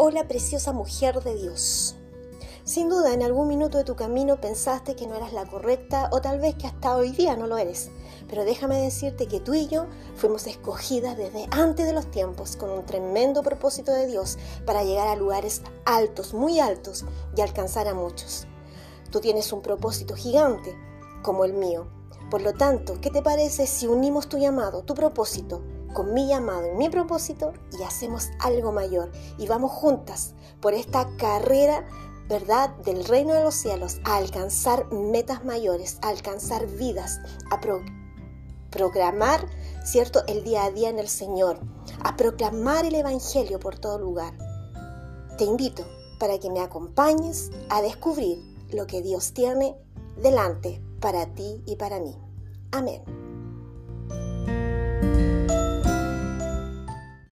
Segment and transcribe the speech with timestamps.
[0.00, 1.96] Hola preciosa mujer de Dios.
[2.62, 6.20] Sin duda, en algún minuto de tu camino pensaste que no eras la correcta o
[6.20, 7.90] tal vez que hasta hoy día no lo eres.
[8.28, 12.70] Pero déjame decirte que tú y yo fuimos escogidas desde antes de los tiempos con
[12.70, 17.04] un tremendo propósito de Dios para llegar a lugares altos, muy altos
[17.36, 18.46] y alcanzar a muchos.
[19.10, 20.76] Tú tienes un propósito gigante
[21.24, 21.88] como el mío.
[22.30, 25.60] Por lo tanto, ¿qué te parece si unimos tu llamado, tu propósito,
[25.98, 31.08] con mi llamado y mi propósito y hacemos algo mayor y vamos juntas por esta
[31.16, 31.88] carrera,
[32.28, 37.18] ¿verdad?, del reino de los cielos a alcanzar metas mayores, a alcanzar vidas,
[37.50, 37.58] a
[38.70, 39.44] programar,
[39.84, 41.58] ¿cierto?, el día a día en el Señor,
[42.04, 44.34] a proclamar el Evangelio por todo lugar.
[45.36, 45.84] Te invito
[46.20, 48.38] para que me acompañes a descubrir
[48.70, 49.74] lo que Dios tiene
[50.22, 52.16] delante para ti y para mí.
[52.70, 53.27] Amén.